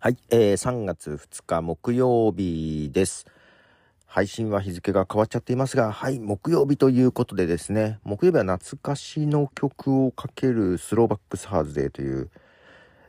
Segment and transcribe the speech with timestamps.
[0.00, 3.26] はい、えー、3月2日木曜日です。
[4.06, 12.30] 配信は日付が変わっちゃっていますが、はい、木曜日ということでですね、木曜日は懐かしの曲をかけるスローバックスハーズデーという、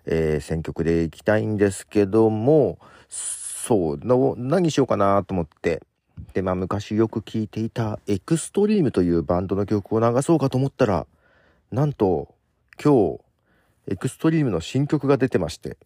[0.08, 4.00] えー選曲でいきたいんですけども、そう、
[4.38, 5.84] 何しようかなと思って、
[6.34, 11.06] で、まあ昔よく聴いていたエクストリームというバンドの曲を流そうかと思ったら、
[11.72, 12.34] なんと
[12.84, 13.20] 今日、
[13.90, 15.78] エクストリームの新曲が出てまして、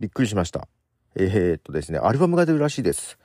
[0.00, 0.68] びっくりしました。
[1.16, 3.18] えー、っとですね、アルバムが出るらしいです。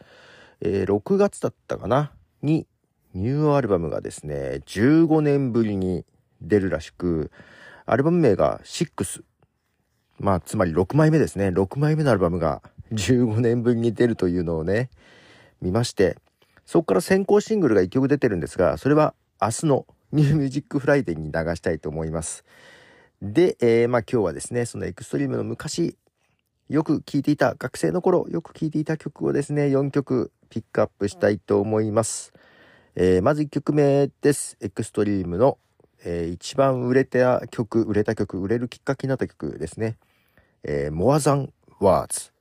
[0.62, 2.12] えー6月だったかな？
[2.42, 2.66] に、
[3.14, 6.04] ニューアルバムがですね、15年ぶりに
[6.42, 7.32] 出るらしく、
[7.86, 9.24] アルバム名が6。
[10.20, 11.50] まあ、つまり6枚目ですね。
[11.50, 14.90] 6枚目のアルバムが15年ぶりに出るというのをね、
[15.62, 16.18] 見まして、
[16.66, 22.46] そこから先行シングルが1曲出てるんですが、それは明日の New Music Friday に流したいと思います。
[23.22, 25.98] で、えーまあ今日はですね、そのエクストリームの昔、
[26.70, 32.34] よく聴いていた、学生の頃、よく聴いていた曲をですね、4曲ピックアップしたいと思います。
[32.96, 34.58] えーまず1曲目です。
[34.62, 35.58] エクストリームの、
[36.06, 39.98] えー一番売れた曲、売れた曲、売れるきっかけになった曲ですね。
[40.64, 41.50] えー、More Than
[41.82, 42.32] Words。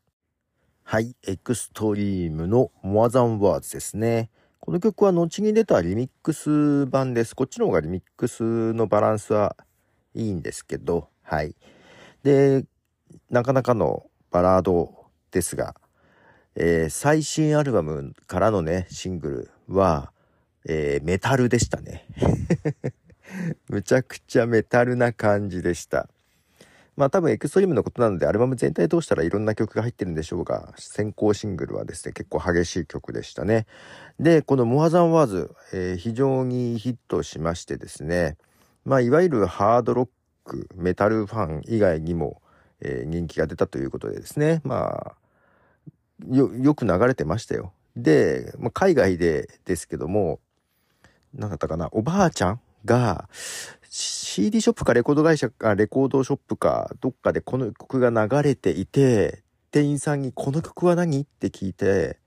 [0.84, 4.31] はい、エクストリームの More Than Words ですね。
[4.61, 7.34] この曲は後に出たリミックス版です。
[7.34, 9.56] こっちの方がリミックスのバランスは
[10.15, 11.56] いいんですけど、はい。
[12.23, 12.65] で、
[13.31, 15.77] なかなかのバラードですが、
[16.56, 20.11] えー最新アルバムからのね、シングルは、
[20.66, 22.06] えーメタルでしたね。
[23.69, 26.08] むちゃくちゃメタルな感じでした。
[26.97, 33.66] まあ多分エクストリームのことなのでアルバム全体通したらいろんな曲が入ってるんでしょうが、先行シングルはですね、結構激しい曲でしたね。
[34.19, 38.36] で、このモアザンワーズ、えー非常にヒットしましてですね、
[38.84, 40.08] まあいわゆるハードロッ
[40.44, 42.41] ク、メタルファン以外にも、
[42.84, 45.14] えー人気が出たということでですね、まあ、
[46.28, 47.72] よ、よく流れてましたよ。
[47.97, 50.41] で、まあ、海外でですけども、
[51.34, 53.28] なんだったかな、おばあちゃんが、
[53.88, 61.20] CD ショップかレコード会社かレコードショップかどっかでこの曲が流れていて、店員さんにこの曲は何？
[61.20, 62.19] って聞いて、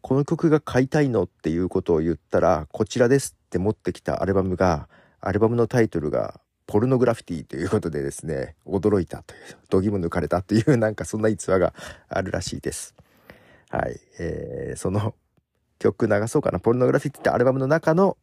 [0.00, 1.22] この曲が買いたいの？
[1.22, 4.88] っていうことを言ったら、こちらですって持ってきたアルバムが、
[5.20, 6.40] アルバムのタイトルが、
[6.72, 11.74] ポルノグラフィティということでですね、驚いたという、度肝抜かれたという、なんかそんな逸話が
[12.08, 12.94] あるらしいです。
[13.68, 14.00] はい。
[14.18, 15.14] えーその
[15.78, 16.60] 曲流そうかな。
[16.60, 18.16] ポルノグラフィティってアルバムの中の、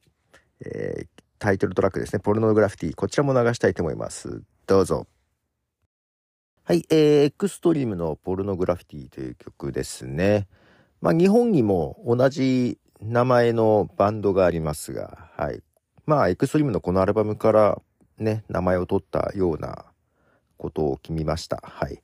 [0.66, 1.08] えー
[1.38, 2.20] タイトルトラックですね。
[2.20, 2.96] ポルノグラフィティ。
[2.96, 4.42] こちらも流したいと思います。
[4.66, 5.06] どうぞ。
[6.64, 6.84] はい。
[6.90, 10.48] えー、エクストリームのポルノグラフィティという曲ですね。
[11.02, 15.62] まあ、日本にも同じ名前のバンドがありますが、はい。
[16.06, 17.82] まあ、エクストリームのこのアルバムから
[18.20, 19.86] ね、名前を取ったような
[20.58, 21.62] ことを決めました。
[21.64, 22.02] はい。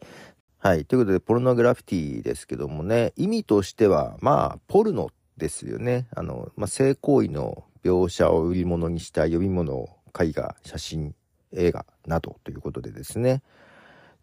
[0.59, 0.85] はい。
[0.85, 6.07] ということで、ポルノグラフィティですけどもね、意味としては、まあ、ポルノですよね。
[6.15, 9.87] あの、まあ、性行為の描写を売り物にした読み物、
[10.19, 11.15] 絵画、写真、
[11.53, 13.43] 映画などということでですね。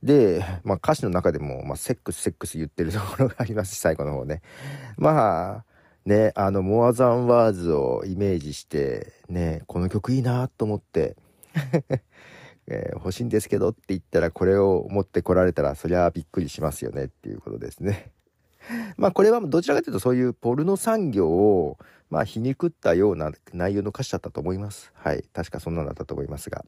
[0.03, 4.43] で、まあ、歌詞の中でも、まあ、セックス、セックス言ってるところがありますし、最後の方ね。
[4.97, 5.65] まあ、
[6.05, 11.17] ね、あの、モアザンワーズをイメージして、ね、この曲いいなと思って、
[12.69, 18.13] えー欲しいんですけどって言ったらこれを持ってこられたらそりゃびっくりしますよねっていうことですね。
[18.97, 21.79] まあこれはどちらかというとそういうポルノ産業を
[22.11, 24.93] まあ皮肉ったような内容の歌詞だったと思います。
[24.95, 25.25] はい。
[25.33, 26.65] 確かそんなのだったと思いますが。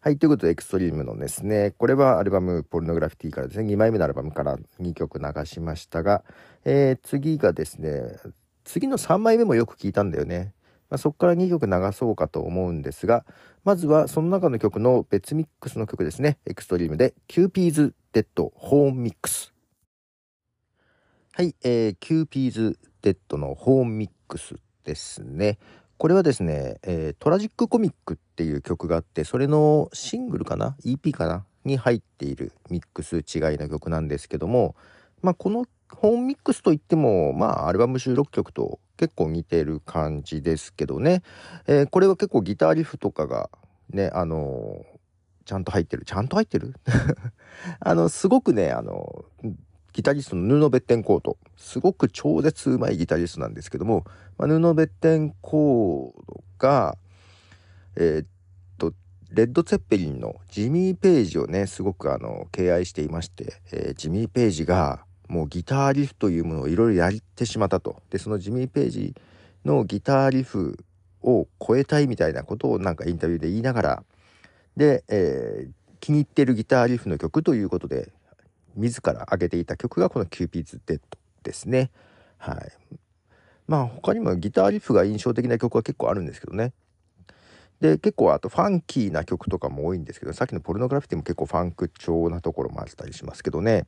[0.00, 0.18] はい。
[0.18, 6.24] ということでエクストリームのですね、これはアルバム Pornograffitti からですね、2枚目のアルバムから2曲流しましたが、
[6.64, 8.16] えー次がですね、
[8.64, 10.54] 次の3枚目もよく聞いたんだよね。
[10.90, 13.24] まあ、そこから2曲流そうかと思うんですが、
[13.64, 16.38] まずはその中の曲の別ミックスの曲ですね。
[16.46, 19.52] エクストリームで、 Cupid's Dead Horn Mix。
[21.32, 25.58] はい、えー、 Cupid's Dead の Horn Mix ですね。
[25.96, 31.44] これはですね、えー Tragic Comic っていう曲があって、それのシングルかな ?EP かな？
[31.64, 33.22] に入っているミックス違い
[33.58, 34.74] の曲なんですけども、
[35.22, 41.22] まあ、このホーンミックスといっても、まあ、アルバム収録曲と結構似てる感じですけどね。
[41.66, 43.48] えーこれは結構ギターリフとかが
[43.88, 45.00] ね、あのー
[45.46, 46.04] ちゃんと入ってる。
[46.04, 46.74] ちゃんと入ってる？
[47.80, 49.24] あの、すごくね、あの、
[49.94, 51.38] ギタリストのヌーノ・ベッテンコート。
[51.56, 54.04] すごく超絶うまいギタリストなんですけども、
[54.36, 56.96] まあ、ヌーノ・ベッテンコートが、
[57.96, 58.26] えーっ
[58.78, 58.92] と、
[59.30, 68.02] レッド・ツェッペリンのジミー・ページをね、すごくあの、敬愛していまして、えジミー・ページが、もうギターリフというものをいろいろやってしまったと。
[68.10, 69.14] で、そのジミー・ページ
[69.64, 70.76] のギターリフ
[71.22, 74.04] を超えたいみたいなことをなんかインタビューで言いながら、
[74.76, 78.10] で、えー気に入ってるギターリフの曲ということで
[78.74, 81.90] 自ら挙げていた曲がこの Cupid's Dead ですね。
[82.38, 82.72] はい。
[83.68, 86.72] まあ他にもギターリフが印象的な曲は結構あるんですけどね。
[87.80, 93.86] で結構あとファンキーな曲とかも多いんですけどさっきの Pornograffitti も結構ファンク調なところもあったりしますけどね。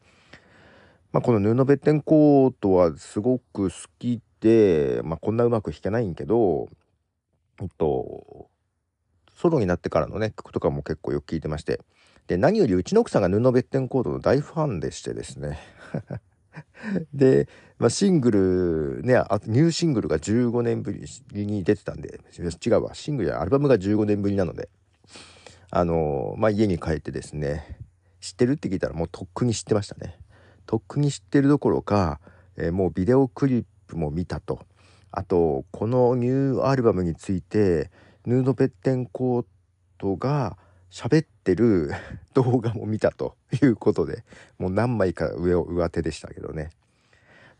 [1.13, 6.69] まあ、このヌーノ・ベッテンコートはすごく好きで、まあ、こんなうまく弾けないんけど、
[7.61, 8.49] えっと、
[9.37, 11.81] ソロになってからのね曲とかも結構よく聴いてまして。
[12.29, 15.59] で何よりうちの奥さんが布ベッテンコードの大ファンでしてですね。
[17.13, 17.49] で、
[17.79, 19.15] まあ、シングルね
[19.47, 22.21] ニューシングルが15年ぶりに出てたんで
[22.65, 22.95] 違うわ。
[22.95, 24.71] シングルやアルバムが15年ぶりなので。
[25.75, 27.79] あのまあ家に帰ってですね
[28.21, 30.19] 知ってるって聞いたらもうとっくに知ってましたね。
[30.67, 32.21] とっくに知ってるどころか、
[32.57, 34.61] えー、もうビデオクリップも見たと。
[35.11, 37.91] あとこのニューアルバムについて
[38.25, 39.47] ヌード・ペッテンコー
[39.99, 40.57] トが
[40.91, 41.91] 喋ってる
[42.33, 44.25] 動画も見たということで
[44.59, 46.71] もう何枚か上を上手でしたけどね。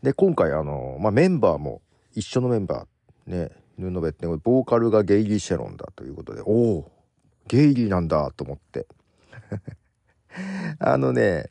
[0.01, 1.81] で今回あの、まあ、メンバーも
[2.13, 6.91] 一緒のメンバーねヌーノベッテンボーカルがゲイリー・シェロンだということでおお
[7.47, 8.87] ゲイリーなんだと思って。
[10.79, 11.49] あのね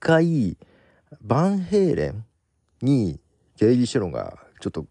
[0.00, 0.56] 回
[1.20, 2.24] バンヘイレン
[2.82, 3.20] に
[3.56, 4.86] ゲイリー・シェロンがちょっと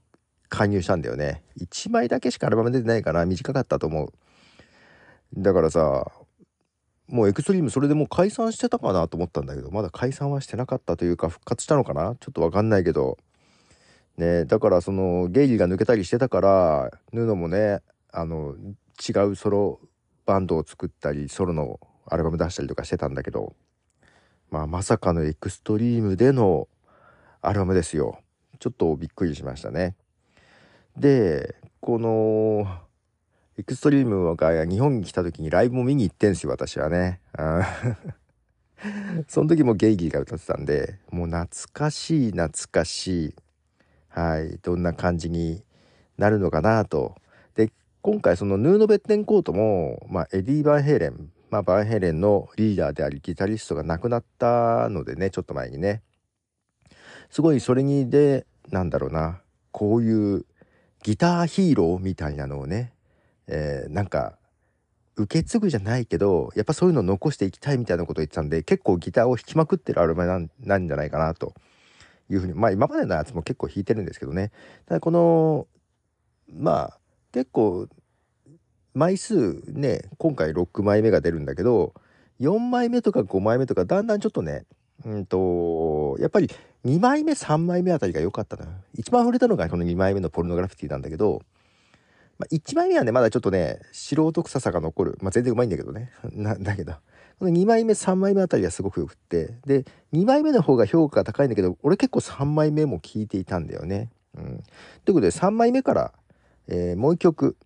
[0.47, 1.43] 加入したんだよね。
[1.59, 4.13] 1枚だけしかアルバム出てないから短かったと思う。
[5.35, 6.11] だからさ
[7.07, 12.15] もうエクストリームそれでもう解散してたかなと思ったんだけどまだ解散はしてなかったというか復活したのかな？
[12.19, 13.17] ちょっと分かんないけど。
[14.17, 17.79] ねだからそのゲイリーが抜けたりしてたからヌーノもね
[18.11, 18.53] あの
[19.07, 19.79] 違うソロ
[20.25, 23.55] バンドを作ったりソロのアルバム出したりとかしてたんだけど。
[24.51, 26.67] まあまさかのエクストリームでの
[27.41, 28.19] アルバムですよ。
[28.59, 29.95] ちょっとびっくりしましたね。
[30.97, 32.67] でこの
[33.57, 37.21] エクストリームが日本に来た時にライブも見に行ってんすよ私はね。
[39.27, 43.35] その時もゲイギーが歌ってたんでもう懐かしい懐かしい。
[44.09, 45.63] はいどんな感じに
[46.17, 47.15] なるのかなと。
[47.55, 47.71] で
[48.01, 56.03] 今回そのヌーノ・ベッテンコートも、まあ、エディ・バンヘイレン、まあ、バンヘレンのリーダーでありギタリストが亡くなったのでねちょっと前にね。
[57.29, 59.41] すごいそれにでなんだろうな
[59.71, 60.45] こういう
[61.03, 62.93] ギターヒーローみたいなのをね
[63.49, 64.37] えー、なんか
[65.15, 71.53] 受け継ぐじゃないけどやっぱそういうのを残していきたいみたいなことを言ってたんで結構ギターを弾きまくってるアルバムなんじゃないかなと
[72.29, 74.51] いうふうにまあ今までのやつも結構弾いてるんですけどね。
[74.85, 75.67] ただこの
[76.47, 76.99] まあ
[77.33, 77.87] 結構
[78.99, 81.93] 枚数ね今回6枚目が出るんだけど
[82.41, 84.65] 4枚目とか5枚目とかだんだんちょっとね
[85.05, 86.49] うんとやっぱり
[86.85, 91.41] 2枚目3枚目あたりが良かったな一番触れたのがこの2枚目のポルノグラフィティなんだけど
[92.39, 95.17] まあ、1枚目はね、まだちょっとね、素人臭さが残る。
[95.21, 96.09] まあ、全然うまいんだけどね。
[96.31, 96.93] な、だけど。
[97.37, 99.55] この2枚目、3枚目あたりはすごくよくって。
[99.65, 104.09] で、2枚目の方が評価が高いんだけど、俺結構3枚目も聞いていたんだよね。
[104.37, 104.63] うん。
[105.03, 106.13] ということで、3枚目から、
[106.69, 107.57] えー、もう一曲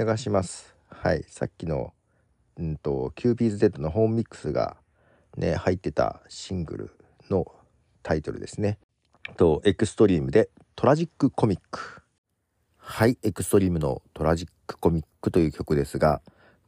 [0.00, 0.74] 流します。
[0.88, 1.24] はい。
[1.28, 1.92] さっきの、
[2.58, 4.78] うんと、 Cupid's Dead の Horn Mix が
[5.36, 6.90] ね、入ってたシングル
[7.28, 7.44] の
[8.02, 8.78] タイトルですね。
[9.36, 12.00] と、エクストリームで Tragic Comic。
[12.78, 16.22] はい、エクストリームの Tragic Comic という曲ですが、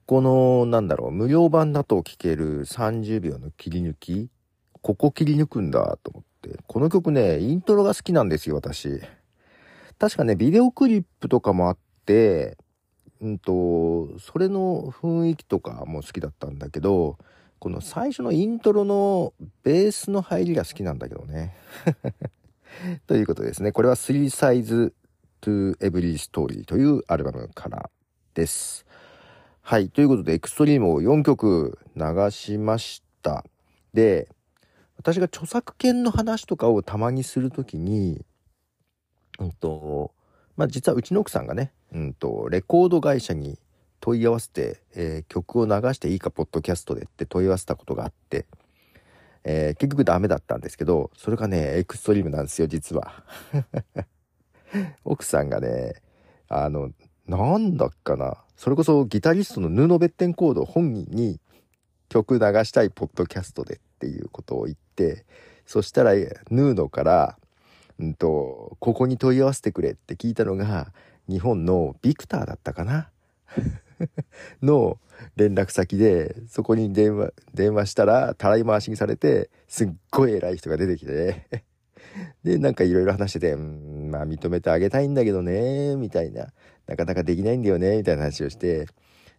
[0.05, 4.29] この、なんだろう、無料版だと聴ける30秒の切り抜き、
[4.83, 9.01] ここ切り抜くんだと思って、この曲ね、イントロが好きなんですよ、私。
[9.99, 12.59] 確かね、ビデオクリップとかもあって、
[13.23, 17.19] うんと、それの雰囲気とかも好きだったんだけど、
[17.61, 21.55] この最初のイントロのベースの入りが好きなんだけどね。
[23.07, 23.71] ということですね。
[23.71, 24.93] これは3サイズ
[25.41, 27.91] to Every Story というアルバムから
[28.35, 28.85] です。
[29.61, 29.89] はい。
[29.89, 33.45] ということで、エクストリームを4曲流しました。
[33.95, 34.29] で、
[34.97, 38.25] 私が著作権の話とかをたまにするときに、
[39.39, 40.13] うんと、
[40.57, 43.59] まあ、実はうちの奥さんがね、うんと、レコード会社に
[44.01, 48.47] 問い合わせて、えー、曲を流していいか、ポッドキャストでって問い合わせたことがあって、
[49.45, 53.25] えー、結局ダメだったんですけど、それがね、エクストリームなんですよ、実は。
[55.05, 55.95] 奥さんがね、
[56.49, 56.93] あの、
[57.27, 58.43] なんだっかな。
[58.57, 61.41] それこそギタリストのヌーノ・ベッテンコード本人に
[62.09, 65.25] 曲流したいポッドキャストでっていうことを言って、
[65.67, 67.39] そしたらヌーノから、
[67.99, 70.93] うんと、ここに問い合わせてくれって聞いたのが、
[71.29, 73.11] 日本のビクターだったかな？
[74.63, 74.99] の
[75.37, 81.65] 連絡先で、そこに電話、電話したら、たらい回しにされて、すっごい偉い人が出てきて、
[82.43, 86.53] で、なんかいろいろ話してて、ん、まあ認めてあげたいんだけどね、みたいな。
[86.87, 88.87] なかなかできないんだよね、みたいな話をして。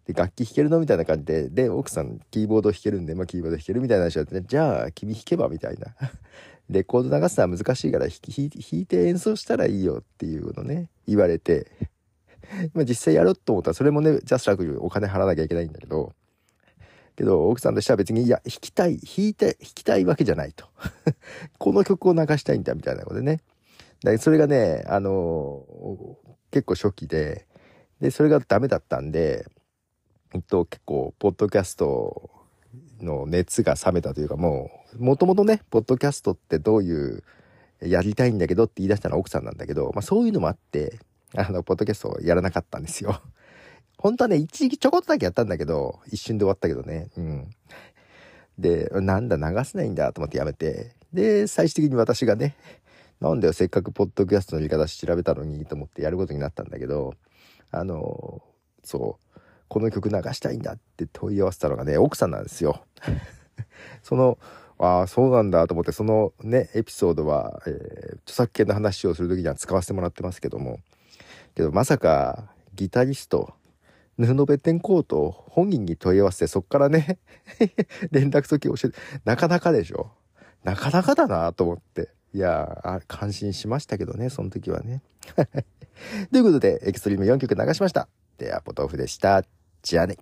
[0.06, 5.96] で、楽器弾けるのみたいな感じで、で、奥さんキーボード弾けるんで、まあキーボード弾けるみたいな話だってね、じゃあ君弾けばみたいな。
[6.70, 11.68] レコード流すのは難しいから弾いて演奏したらいいよっていうのね、言われて、
[12.74, 16.14] ま実際やろうと思ったら、それもね、ジャスラックお金払わなきゃいけないんだけど、
[17.16, 20.68] けど、奥さんとしては別に、いや、弾きたい、弾いて、弾きたいわけじゃないと。
[21.60, 23.42] この曲を流したいんだ、みたいなことでね。
[24.04, 25.66] だそれがね、あの
[26.52, 27.46] 結構初期で、
[28.02, 29.46] で、それがダメだったんで、
[30.34, 32.30] えっと、結構、ポッドキャスト
[33.00, 37.24] の熱が冷めたというか、もう、もともとね、ポッドキャストってどういう、
[37.82, 41.00] やりたいんだけどって言い出したのは奥さんなんだけど、まあそういうのもあって、
[41.36, 43.22] あの、ポッドキャストをやらなかったんですよ。
[43.98, 47.10] 本当はね、一時期ちょこっとだけやったんだけど、一瞬で終わったけどね。
[47.18, 47.50] うん。
[48.58, 50.96] で、なんだ、流せないんだと思ってやめて。
[51.12, 52.56] で、最終的に私がね、
[53.20, 57.14] なんだよ、せっかくポッドキャストの言い方調べたのにと思ってやることになったんだけど、
[57.72, 58.44] あの、
[58.84, 62.84] そう、この曲流したいんだって問い合わせたのがね、奥さんなんですよ。
[64.04, 64.38] その、
[64.78, 70.80] ああ、そうなんだと思って、そのね、エピソードは、えー、著作権の話をする時には使わせてもらってますけども、
[71.56, 73.54] けどまさか、ギタリスト、
[74.18, 77.20] 布ベテンコート本人に問い合わせて、そっからね
[78.12, 78.96] 連絡先教えて、
[79.26, 80.12] なかなかでしょ？
[80.64, 82.10] なかなかだなと思って。
[82.36, 85.04] いや感心しましたけどね、その時はね。
[86.32, 88.08] ということで、エクストリーム4曲流しました。
[88.40, 89.44] では、ポトフでした。
[89.84, 90.18] じゃあね。